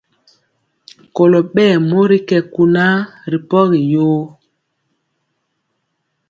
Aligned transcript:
Kolɔ 1.15 1.39
ɓɛɛ 1.53 1.75
mori 1.89 2.17
kɛ 2.27 2.37
kunaa 2.53 2.95
ri 3.31 3.37
pɔgi 3.49 3.79
yoo. 3.93 4.21